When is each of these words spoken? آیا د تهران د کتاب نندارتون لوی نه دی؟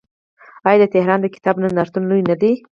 آیا 0.67 0.77
د 0.81 0.85
تهران 0.95 1.19
د 1.21 1.27
کتاب 1.35 1.55
نندارتون 1.63 2.03
لوی 2.09 2.21
نه 2.29 2.35
دی؟ 2.41 2.51